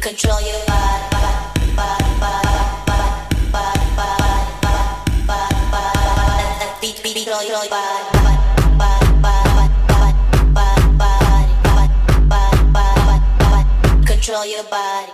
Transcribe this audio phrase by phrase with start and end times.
[0.00, 1.04] Control your body.
[7.14, 8.18] Your body.
[14.28, 15.07] control your body.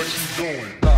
[0.00, 0.89] where she's going.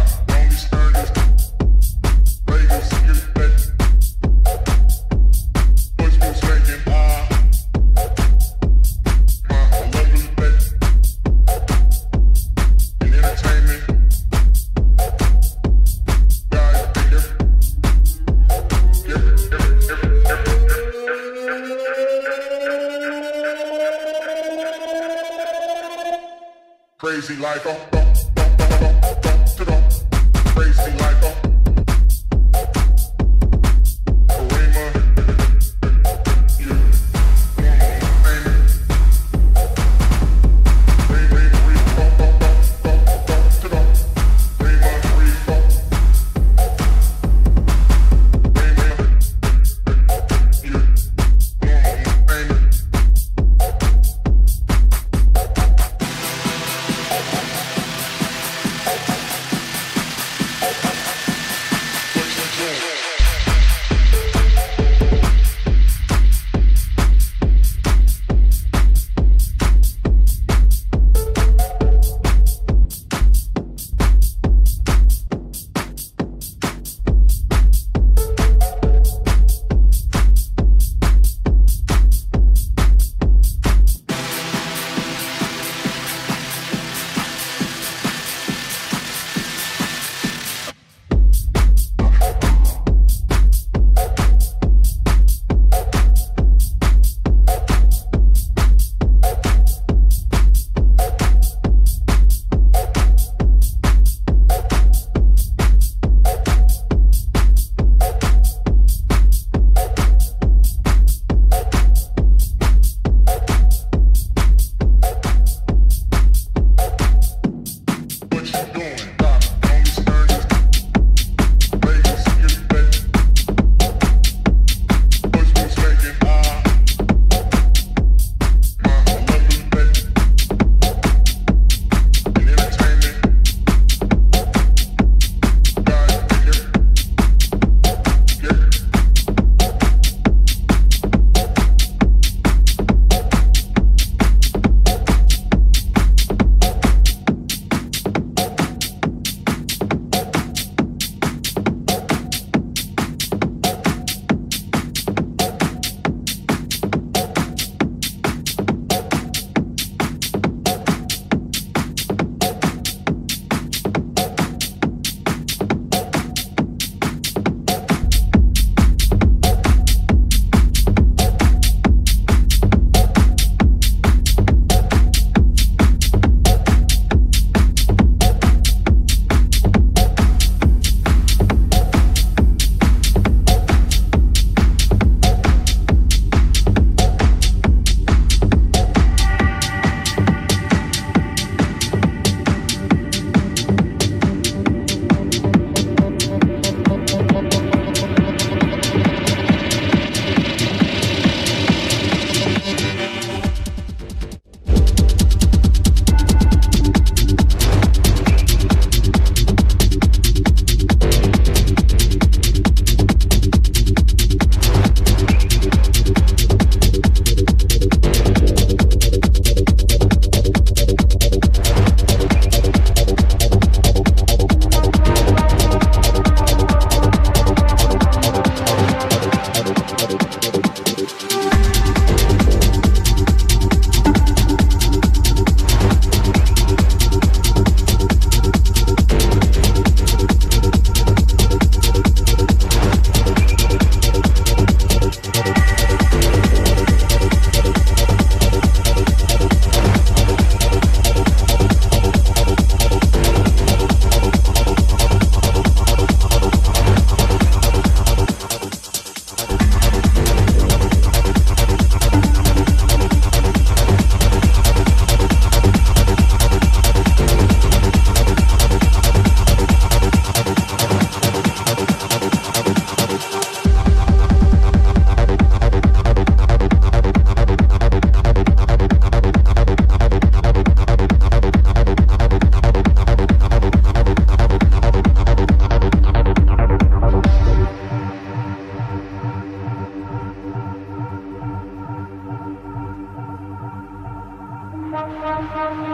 [295.62, 295.91] Thank you.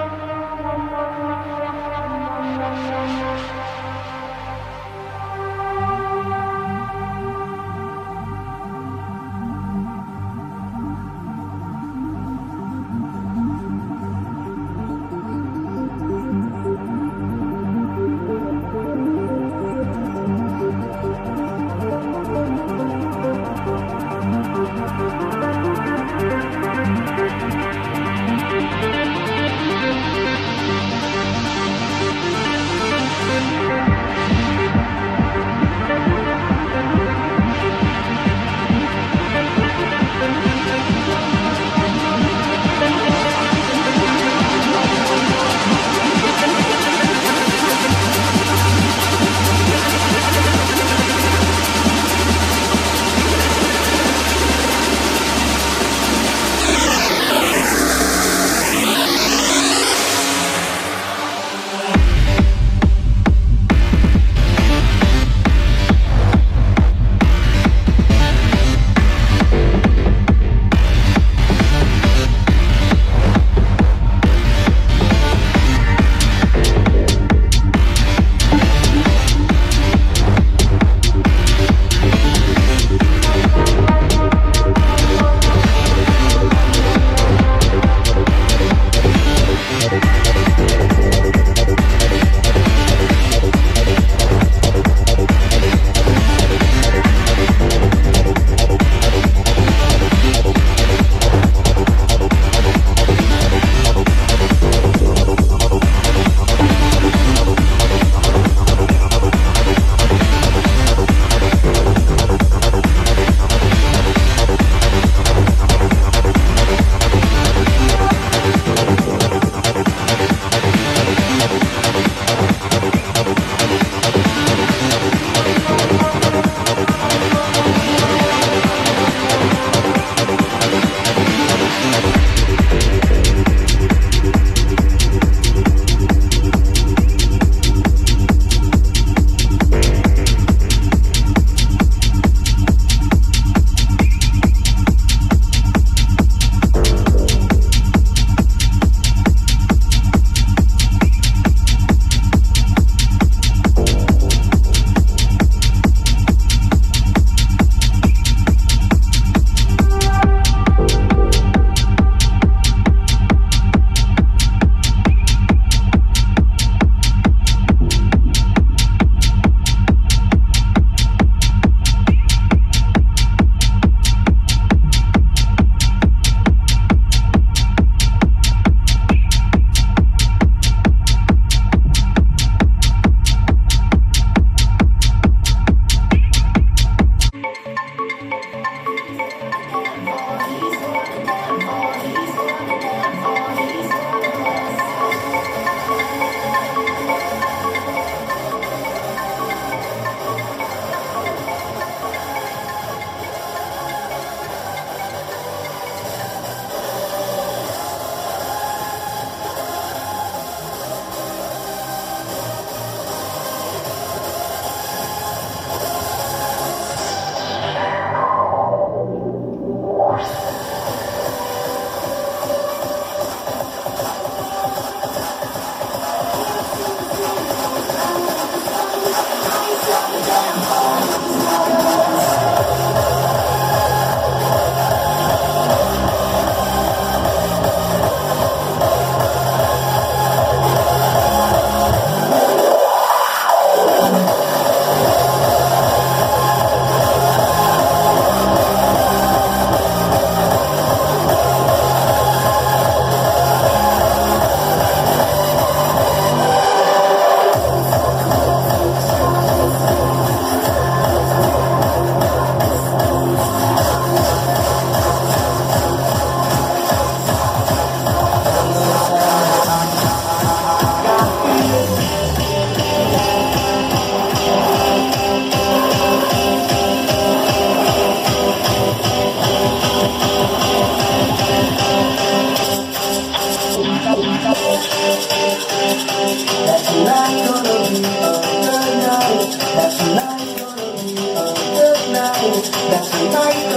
[292.90, 293.67] Thank